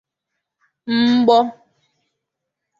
mgbọ 1.05 1.37